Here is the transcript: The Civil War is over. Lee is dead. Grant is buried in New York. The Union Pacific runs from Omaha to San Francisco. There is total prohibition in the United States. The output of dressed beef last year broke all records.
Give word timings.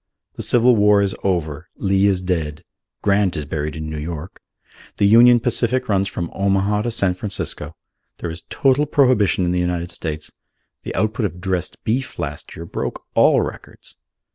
The 0.33 0.41
Civil 0.41 0.75
War 0.75 1.03
is 1.03 1.13
over. 1.23 1.69
Lee 1.77 2.07
is 2.07 2.21
dead. 2.21 2.63
Grant 3.03 3.37
is 3.37 3.45
buried 3.45 3.75
in 3.75 3.87
New 3.87 3.99
York. 3.99 4.41
The 4.97 5.05
Union 5.05 5.39
Pacific 5.39 5.87
runs 5.87 6.07
from 6.07 6.31
Omaha 6.33 6.81
to 6.81 6.89
San 6.89 7.13
Francisco. 7.13 7.75
There 8.17 8.31
is 8.31 8.41
total 8.49 8.87
prohibition 8.87 9.45
in 9.45 9.51
the 9.51 9.59
United 9.59 9.91
States. 9.91 10.31
The 10.81 10.95
output 10.95 11.27
of 11.27 11.39
dressed 11.39 11.83
beef 11.83 12.17
last 12.17 12.55
year 12.55 12.65
broke 12.65 13.03
all 13.13 13.41
records. 13.41 13.97